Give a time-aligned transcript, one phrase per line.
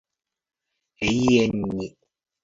[1.01, 1.05] 永
[1.35, 1.95] 遠に